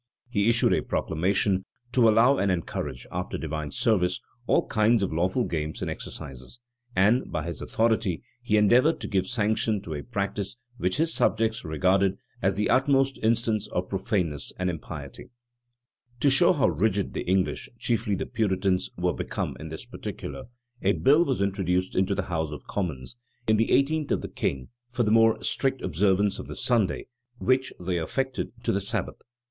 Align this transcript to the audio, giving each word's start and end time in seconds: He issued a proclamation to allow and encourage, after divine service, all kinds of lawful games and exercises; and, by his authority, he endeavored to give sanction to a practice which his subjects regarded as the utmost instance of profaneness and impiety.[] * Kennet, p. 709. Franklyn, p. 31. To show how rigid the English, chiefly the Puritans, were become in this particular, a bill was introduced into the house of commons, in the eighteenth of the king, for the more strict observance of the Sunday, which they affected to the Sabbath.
He 0.31 0.49
issued 0.49 0.73
a 0.73 0.81
proclamation 0.81 1.63
to 1.91 2.09
allow 2.09 2.39
and 2.39 2.51
encourage, 2.51 3.05
after 3.11 3.37
divine 3.37 3.69
service, 3.71 4.19
all 4.47 4.65
kinds 4.65 5.03
of 5.03 5.13
lawful 5.13 5.43
games 5.43 5.83
and 5.83 5.91
exercises; 5.91 6.59
and, 6.95 7.31
by 7.31 7.43
his 7.45 7.61
authority, 7.61 8.23
he 8.41 8.57
endeavored 8.57 8.99
to 9.01 9.07
give 9.07 9.27
sanction 9.27 9.79
to 9.83 9.93
a 9.93 10.01
practice 10.01 10.57
which 10.77 10.97
his 10.97 11.13
subjects 11.13 11.63
regarded 11.63 12.17
as 12.41 12.55
the 12.55 12.67
utmost 12.67 13.19
instance 13.21 13.67
of 13.67 13.89
profaneness 13.89 14.51
and 14.57 14.71
impiety.[] 14.71 15.25
* 15.69 16.19
Kennet, 16.19 16.21
p. 16.21 16.29
709. 16.31 16.31
Franklyn, 16.31 16.31
p. 16.31 16.31
31. 16.31 16.31
To 16.31 16.31
show 16.31 16.53
how 16.53 16.67
rigid 16.67 17.13
the 17.13 17.29
English, 17.29 17.69
chiefly 17.77 18.15
the 18.15 18.25
Puritans, 18.25 18.89
were 18.97 19.13
become 19.13 19.55
in 19.59 19.69
this 19.69 19.85
particular, 19.85 20.45
a 20.81 20.93
bill 20.93 21.23
was 21.23 21.43
introduced 21.43 21.95
into 21.95 22.15
the 22.15 22.23
house 22.23 22.49
of 22.51 22.65
commons, 22.65 23.17
in 23.47 23.57
the 23.57 23.69
eighteenth 23.71 24.11
of 24.11 24.21
the 24.21 24.27
king, 24.27 24.69
for 24.89 25.03
the 25.03 25.11
more 25.11 25.39
strict 25.43 25.79
observance 25.83 26.39
of 26.39 26.47
the 26.47 26.55
Sunday, 26.55 27.05
which 27.37 27.71
they 27.79 27.99
affected 27.99 28.51
to 28.63 28.71
the 28.71 28.81
Sabbath. 28.81 29.21